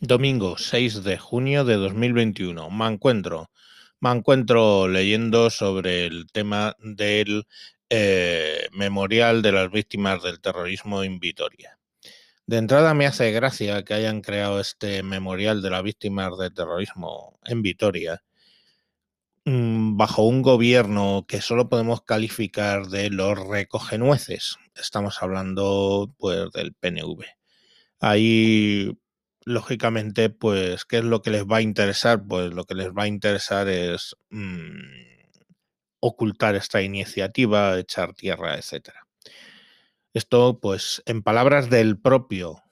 Domingo 0.00 0.58
6 0.58 1.04
de 1.04 1.16
junio 1.16 1.64
de 1.64 1.76
2021. 1.76 2.68
Me 2.70 2.86
encuentro, 2.86 3.50
me 3.98 4.10
encuentro 4.10 4.88
leyendo 4.88 5.48
sobre 5.48 6.04
el 6.04 6.26
tema 6.30 6.76
del 6.80 7.46
eh, 7.88 8.68
memorial 8.72 9.40
de 9.40 9.52
las 9.52 9.70
víctimas 9.70 10.22
del 10.22 10.40
terrorismo 10.40 11.02
en 11.02 11.18
Vitoria. 11.18 11.78
De 12.46 12.58
entrada 12.58 12.92
me 12.92 13.06
hace 13.06 13.32
gracia 13.32 13.84
que 13.84 13.94
hayan 13.94 14.20
creado 14.20 14.60
este 14.60 15.02
memorial 15.02 15.62
de 15.62 15.70
las 15.70 15.82
víctimas 15.82 16.36
del 16.36 16.52
terrorismo 16.52 17.40
en 17.46 17.62
Vitoria 17.62 18.22
mm, 19.46 19.96
bajo 19.96 20.24
un 20.24 20.42
gobierno 20.42 21.24
que 21.26 21.40
solo 21.40 21.70
podemos 21.70 22.02
calificar 22.02 22.88
de 22.88 23.08
los 23.08 23.38
recogenueces. 23.48 24.58
Estamos 24.74 25.22
hablando 25.22 26.12
pues 26.18 26.50
del 26.52 26.74
PNV. 26.74 27.24
Ahí 28.00 28.92
lógicamente, 29.46 30.28
pues, 30.28 30.84
¿qué 30.84 30.98
es 30.98 31.04
lo 31.04 31.22
que 31.22 31.30
les 31.30 31.44
va 31.46 31.58
a 31.58 31.62
interesar? 31.62 32.22
Pues 32.26 32.52
lo 32.52 32.64
que 32.64 32.74
les 32.74 32.90
va 32.90 33.04
a 33.04 33.06
interesar 33.06 33.68
es 33.68 34.16
mmm, 34.30 34.80
ocultar 36.00 36.56
esta 36.56 36.82
iniciativa, 36.82 37.78
echar 37.78 38.12
tierra, 38.14 38.56
etcétera. 38.56 39.06
Esto, 40.12 40.58
pues, 40.60 41.02
en 41.06 41.22
palabras 41.22 41.70
del 41.70 41.98
propio, 41.98 42.62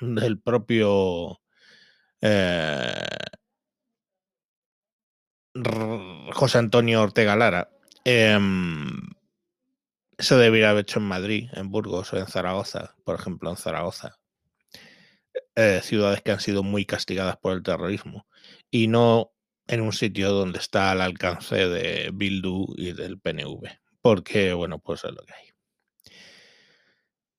del 0.00 0.40
propio 0.40 1.40
eh, 2.22 2.94
José 6.32 6.58
Antonio 6.58 7.02
Ortega 7.02 7.36
Lara, 7.36 7.68
eh, 8.04 8.38
se 10.18 10.36
debería 10.36 10.70
haber 10.70 10.82
hecho 10.82 11.00
en 11.00 11.06
Madrid, 11.06 11.50
en 11.52 11.70
Burgos 11.70 12.12
o 12.12 12.18
en 12.18 12.26
Zaragoza, 12.26 12.94
por 13.04 13.16
ejemplo, 13.16 13.50
en 13.50 13.56
Zaragoza 13.56 14.16
eh, 15.56 15.80
ciudades 15.82 16.22
que 16.22 16.32
han 16.32 16.40
sido 16.40 16.62
muy 16.62 16.84
castigadas 16.84 17.36
por 17.36 17.52
el 17.52 17.62
terrorismo 17.62 18.26
y 18.70 18.88
no 18.88 19.32
en 19.66 19.80
un 19.80 19.92
sitio 19.92 20.30
donde 20.32 20.58
está 20.58 20.90
al 20.90 21.00
alcance 21.00 21.68
de 21.68 22.10
Bildu 22.12 22.74
y 22.76 22.92
del 22.92 23.18
PNV, 23.18 23.62
porque, 24.02 24.52
bueno, 24.52 24.78
pues 24.78 25.04
es 25.04 25.12
lo 25.12 25.24
que 25.24 25.32
hay. 25.32 25.44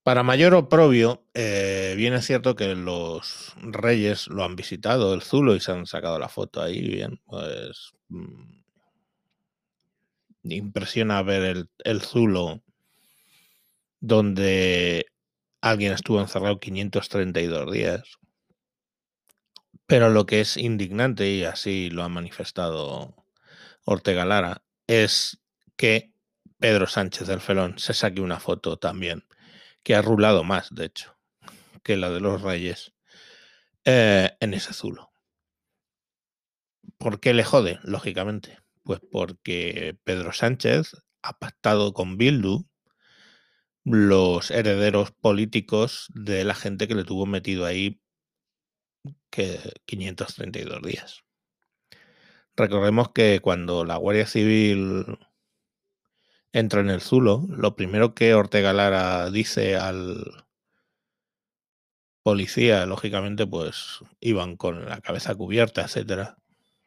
Para 0.02 0.22
mayor 0.22 0.54
oprobio, 0.54 1.24
eh, 1.34 1.94
bien 1.96 2.14
es 2.14 2.24
cierto 2.26 2.54
que 2.54 2.74
los 2.76 3.54
reyes 3.60 4.28
lo 4.28 4.44
han 4.44 4.54
visitado, 4.56 5.14
el 5.14 5.22
Zulo, 5.22 5.56
y 5.56 5.60
se 5.60 5.72
han 5.72 5.86
sacado 5.86 6.18
la 6.18 6.28
foto 6.28 6.62
ahí, 6.62 6.80
bien, 6.80 7.20
pues 7.26 7.92
mmm, 8.08 8.62
impresiona 10.44 11.22
ver 11.22 11.42
el, 11.42 11.70
el 11.84 12.02
Zulo 12.02 12.62
donde 14.00 15.06
alguien 15.60 15.92
estuvo 15.92 16.20
encerrado 16.20 16.60
532 16.60 17.72
días. 17.72 18.18
Pero 19.86 20.10
lo 20.10 20.26
que 20.26 20.40
es 20.40 20.56
indignante, 20.56 21.30
y 21.30 21.44
así 21.44 21.90
lo 21.90 22.02
ha 22.02 22.08
manifestado 22.08 23.14
Ortega 23.84 24.24
Lara, 24.24 24.62
es 24.86 25.40
que 25.76 26.12
Pedro 26.58 26.86
Sánchez 26.86 27.28
del 27.28 27.40
Felón 27.40 27.78
se 27.78 27.94
saque 27.94 28.20
una 28.20 28.40
foto 28.40 28.78
también, 28.78 29.24
que 29.82 29.94
ha 29.94 30.02
rulado 30.02 30.42
más, 30.42 30.74
de 30.74 30.86
hecho, 30.86 31.16
que 31.82 31.96
la 31.96 32.10
de 32.10 32.20
los 32.20 32.42
Reyes, 32.42 32.94
eh, 33.84 34.36
en 34.40 34.54
ese 34.54 34.72
zulo. 34.72 35.12
¿Por 36.98 37.20
qué 37.20 37.34
le 37.34 37.44
jode? 37.44 37.78
Lógicamente. 37.82 38.58
Pues 38.82 39.00
porque 39.10 39.96
Pedro 40.04 40.32
Sánchez 40.32 40.96
ha 41.22 41.38
pactado 41.38 41.92
con 41.92 42.16
Bildu 42.16 42.66
los 43.86 44.50
herederos 44.50 45.12
políticos 45.12 46.08
de 46.12 46.42
la 46.42 46.54
gente 46.54 46.88
que 46.88 46.96
le 46.96 47.04
tuvo 47.04 47.24
metido 47.24 47.64
ahí 47.64 48.00
que 49.30 49.60
532 49.86 50.82
días. 50.82 51.22
Recordemos 52.56 53.10
que 53.12 53.38
cuando 53.40 53.84
la 53.84 53.96
Guardia 53.96 54.26
Civil 54.26 55.18
entra 56.52 56.80
en 56.80 56.90
el 56.90 57.00
Zulo, 57.00 57.46
lo 57.48 57.76
primero 57.76 58.12
que 58.14 58.34
Ortega 58.34 58.72
Lara 58.72 59.30
dice 59.30 59.76
al 59.76 60.46
policía, 62.24 62.86
lógicamente, 62.86 63.46
pues 63.46 64.00
iban 64.18 64.56
con 64.56 64.86
la 64.86 65.00
cabeza 65.00 65.36
cubierta, 65.36 65.82
etcétera, 65.82 66.38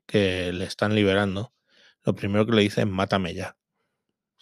que 0.05 0.51
le 0.51 0.65
están 0.65 0.95
liberando. 0.95 1.53
Lo 2.03 2.13
primero 2.13 2.45
que 2.45 2.53
le 2.53 2.63
dice 2.63 2.81
es 2.81 2.87
mátame 2.87 3.33
ya. 3.33 3.55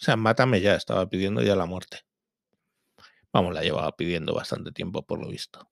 sea, 0.04 0.16
mátame 0.16 0.60
ya, 0.60 0.74
estaba 0.74 1.08
pidiendo 1.08 1.42
ya 1.42 1.54
la 1.54 1.66
muerte. 1.66 2.07
Vamos, 3.38 3.54
la 3.54 3.62
llevaba 3.62 3.94
pidiendo 3.94 4.34
bastante 4.34 4.72
tiempo, 4.72 5.06
por 5.06 5.20
lo 5.20 5.28
visto. 5.28 5.70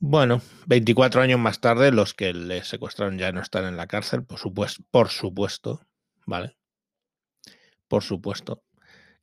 Bueno, 0.00 0.42
24 0.66 1.22
años 1.22 1.38
más 1.38 1.60
tarde, 1.60 1.92
los 1.92 2.12
que 2.12 2.34
le 2.34 2.64
secuestraron 2.64 3.18
ya 3.18 3.30
no 3.30 3.40
están 3.40 3.64
en 3.66 3.76
la 3.76 3.86
cárcel, 3.86 4.24
por 4.24 4.40
supuesto, 4.40 4.82
por 4.90 5.10
supuesto, 5.10 5.86
¿vale? 6.26 6.56
Por 7.86 8.02
supuesto. 8.02 8.64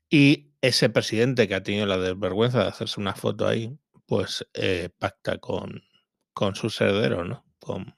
Y 0.10 0.54
ese 0.62 0.90
presidente 0.90 1.50
que 1.50 1.56
ha 1.56 1.64
tenido 1.64 1.86
la 1.86 1.98
desvergüenza 1.98 2.62
de 2.64 2.70
hacerse 2.70 3.02
una 3.02 3.14
foto 3.14 3.46
ahí, 3.46 3.78
pues 4.06 4.48
eh, 4.54 4.88
pacta 4.98 5.38
con, 5.38 5.84
con 6.32 6.56
sus 6.56 6.80
herederos, 6.80 7.28
¿no? 7.28 7.46
Con, 7.60 7.94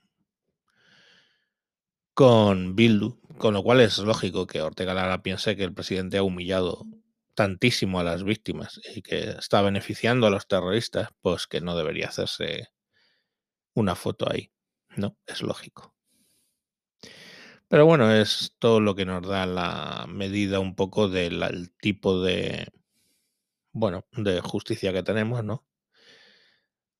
con 2.16 2.76
Bildu, 2.76 3.20
con 3.38 3.54
lo 3.54 3.62
cual 3.62 3.82
es 3.82 4.00
lógico 4.00 4.48
que 4.48 4.64
Ortega 4.64 4.96
Lara 4.96 5.22
piense 5.22 5.56
que 5.56 5.66
el 5.66 5.74
presidente 5.76 6.18
ha 6.18 6.24
humillado 6.24 6.88
tantísimo 7.36 8.00
a 8.00 8.04
las 8.04 8.24
víctimas 8.24 8.80
y 8.96 9.02
que 9.02 9.32
está 9.32 9.62
beneficiando 9.62 10.28
a 10.28 10.30
los 10.30 10.48
terroristas, 10.48 11.10
pues 11.22 11.48
que 11.48 11.62
no 11.62 11.76
debería 11.76 12.08
hacerse 12.08 12.70
una 13.76 13.96
foto 13.96 14.32
ahí, 14.32 14.52
¿no? 14.96 15.18
Es 15.26 15.42
lógico. 15.42 15.94
Pero 17.68 17.86
bueno, 17.86 18.12
es 18.14 18.56
todo 18.60 18.80
lo 18.80 18.96
que 18.96 19.06
nos 19.06 19.28
da 19.28 19.46
la 19.46 20.06
medida 20.08 20.60
un 20.60 20.76
poco 20.76 21.10
del 21.10 21.72
tipo 21.82 22.22
de, 22.22 22.68
bueno, 23.74 24.06
de 24.14 24.42
justicia 24.42 24.94
que 24.94 25.04
tenemos, 25.04 25.44
¿no? 25.44 25.66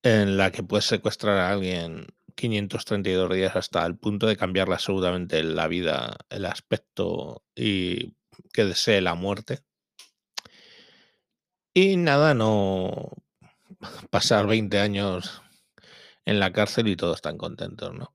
En 0.04 0.38
la 0.38 0.52
que 0.52 0.64
puedes 0.64 0.86
secuestrar 0.86 1.38
a 1.38 1.50
alguien 1.52 2.08
532 2.36 3.34
días 3.34 3.56
hasta 3.56 3.86
el 3.86 3.98
punto 3.98 4.28
de 4.28 4.38
cambiarle 4.38 4.76
absolutamente 4.76 5.44
la 5.44 5.68
vida, 5.68 6.18
el 6.30 6.46
aspecto 6.46 7.44
y 7.56 8.16
que 8.54 8.66
desee 8.66 9.02
la 9.02 9.16
muerte. 9.16 9.60
Y 11.74 11.98
nada, 11.98 12.34
no 12.34 13.10
pasar 14.12 14.48
20 14.48 14.80
años 14.80 15.42
en 16.26 16.40
la 16.40 16.54
cárcel 16.54 16.88
y 16.88 16.96
todos 16.96 17.18
están 17.18 17.38
contentos, 17.38 17.94
¿no? 17.94 18.14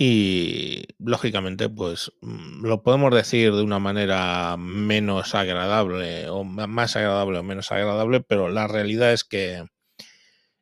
Y 0.00 0.84
lógicamente, 0.98 1.68
pues 1.68 2.12
mm, 2.20 2.64
lo 2.64 2.82
podemos 2.84 3.12
decir 3.12 3.52
de 3.52 3.62
una 3.62 3.80
manera 3.80 4.56
menos 4.56 5.34
agradable 5.34 6.28
o 6.30 6.44
más 6.44 6.94
agradable 6.94 7.38
o 7.38 7.42
menos 7.42 7.72
agradable, 7.72 8.20
pero 8.20 8.48
la 8.48 8.68
realidad 8.68 9.12
es 9.12 9.24
que 9.24 9.64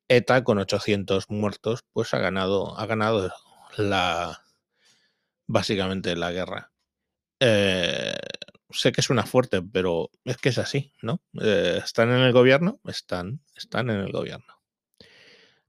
ETA 0.09 0.43
con 0.45 0.59
800 0.59 1.31
muertos, 1.31 1.85
pues 1.93 2.15
ha 2.15 2.19
ganado, 2.19 2.79
ha 2.79 2.87
ganado 2.87 3.31
la 3.77 4.43
básicamente 5.47 6.17
la 6.17 6.33
guerra. 6.33 6.73
Eh, 7.41 8.15
sé 8.71 8.93
que 8.93 9.03
suena 9.03 9.25
fuerte, 9.25 9.62
pero 9.62 10.10
es 10.25 10.37
que 10.38 10.50
es 10.50 10.59
así, 10.59 10.93
¿no? 11.03 11.21
Eh, 11.41 11.81
¿Están 11.84 12.10
en 12.10 12.21
el 12.21 12.32
gobierno? 12.32 12.81
Están, 12.87 13.41
están 13.54 13.91
en 13.91 14.00
el 14.00 14.12
gobierno. 14.12 14.60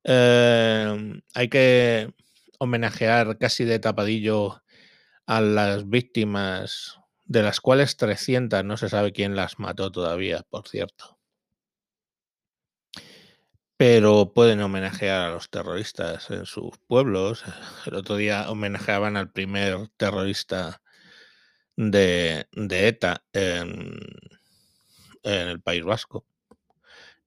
Eh, 0.04 1.22
hay 1.34 1.50
que 1.50 2.14
homenajear 2.60 3.38
casi 3.38 3.66
de 3.66 3.80
tapadillo 3.80 4.64
a 5.26 5.42
las 5.42 5.90
víctimas, 5.90 7.00
de 7.26 7.44
las 7.44 7.60
cuales 7.62 7.98
300 7.98 8.64
no 8.64 8.78
se 8.78 8.90
sabe 8.90 9.12
quién 9.12 9.36
las 9.36 9.60
mató 9.60 9.92
todavía, 9.92 10.44
por 10.50 10.68
cierto. 10.68 11.18
Pero 13.78 14.34
pueden 14.34 14.62
homenajear 14.62 15.30
a 15.30 15.34
los 15.34 15.50
terroristas 15.52 16.32
en 16.32 16.46
sus 16.46 16.72
pueblos. 16.88 17.44
El 17.86 17.96
otro 17.96 18.16
día 18.16 18.50
homenajeaban 18.50 19.18
al 19.18 19.32
primer 19.32 19.90
terrorista 19.98 20.82
de, 21.78 22.48
ETA 22.52 23.24
en, 23.32 24.00
en, 25.24 25.48
el 25.48 25.62
País 25.62 25.84
Vasco. 25.84 26.26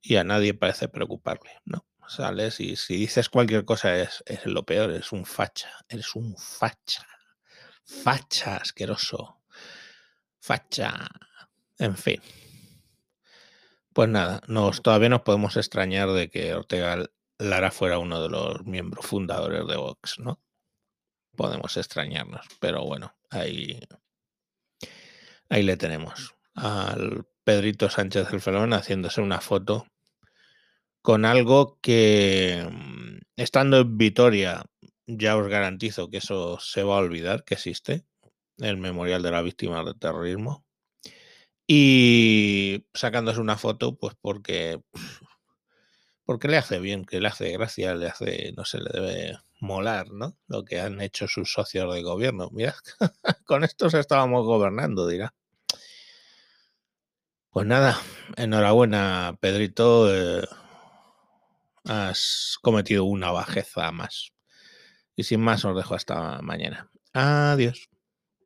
Y 0.03 0.17
a 0.17 0.25
nadie 0.25 0.55
parece 0.55 0.89
preocuparle, 0.89 1.53
¿no? 1.65 1.87
Sales 2.11 2.59
y 2.59 2.75
si 2.75 2.97
dices 2.97 3.29
cualquier 3.29 3.65
cosa 3.65 3.97
es, 3.97 4.25
es 4.27 4.45
lo 4.45 4.65
peor, 4.65 4.91
es 4.91 5.13
un 5.13 5.25
facha, 5.25 5.71
eres 5.89 6.17
un 6.17 6.37
facha, 6.37 7.07
facha 7.85 8.57
asqueroso, 8.57 9.41
facha, 10.41 11.09
en 11.79 11.97
fin. 11.97 12.21
Pues 13.93 14.09
nada, 14.09 14.41
nos, 14.49 14.83
todavía 14.83 15.09
nos 15.09 15.23
podemos 15.23 15.57
extrañar 15.57 16.11
de 16.11 16.31
que 16.31 16.53
Ortega 16.55 17.05
Lara 17.39 17.71
fuera 17.71 17.99
uno 17.99 18.21
de 18.21 18.29
los 18.29 18.65
miembros 18.65 19.07
fundadores 19.07 19.65
de 19.69 19.77
Vox, 19.77 20.19
¿no? 20.19 20.41
Podemos 21.37 21.77
extrañarnos, 21.77 22.45
pero 22.59 22.85
bueno, 22.85 23.15
ahí, 23.31 23.79
ahí 25.51 25.63
le 25.63 25.77
tenemos 25.77 26.35
al 26.55 27.27
Pedrito 27.45 27.91
Sánchez 27.91 28.31
del 28.31 28.41
Felón 28.41 28.73
haciéndose 28.73 29.21
una 29.21 29.41
foto 29.41 29.87
con 31.03 31.25
algo 31.25 31.79
que, 31.81 32.67
mm, 32.71 33.19
estando 33.37 33.79
en 33.79 33.99
Vitoria, 33.99 34.65
ya 35.07 35.37
os 35.37 35.49
garantizo 35.49 36.11
que 36.11 36.19
eso 36.19 36.59
se 36.61 36.83
va 36.83 36.97
a 36.97 36.99
olvidar 37.01 37.45
que 37.45 37.55
existe, 37.55 38.05
el 38.59 38.77
Memorial 38.79 39.23
de 39.23 39.31
las 39.31 39.45
Víctimas 39.45 39.85
del 39.85 39.99
Terrorismo. 39.99 40.65
Y 41.67 42.85
sacándose 42.95 43.41
una 43.41 43.57
foto, 43.57 43.97
pues 43.97 44.15
porque, 44.21 44.81
porque 46.25 46.49
le 46.49 46.57
hace 46.59 46.81
bien, 46.81 47.05
que 47.05 47.21
le 47.21 47.29
hace 47.29 47.53
gracia, 47.53 47.95
le 47.95 48.09
hace, 48.09 48.53
no 48.57 48.65
sé, 48.65 48.79
le 48.79 48.91
debe 48.93 49.39
molar, 49.61 50.11
¿no? 50.11 50.37
Lo 50.49 50.65
que 50.65 50.81
han 50.81 51.01
hecho 51.01 51.29
sus 51.29 51.53
socios 51.53 51.93
de 51.95 52.03
gobierno. 52.03 52.51
Mira, 52.53 52.75
con 53.47 53.65
estos 53.65 53.95
estábamos 53.95 54.45
gobernando, 54.45 55.07
dirá. 55.07 55.35
Pues 57.53 57.67
nada, 57.67 57.99
enhorabuena, 58.37 59.37
Pedrito. 59.41 60.09
eh, 60.15 60.45
has 61.85 62.57
cometido 62.63 63.05
una 63.05 63.31
bajeza 63.33 63.91
más. 63.93 64.33
Y 65.17 65.25
sin 65.25 65.41
más, 65.41 65.65
os 65.65 65.77
dejo 65.77 65.95
hasta 65.95 66.41
mañana. 66.43 66.91
Adiós. 67.13 67.90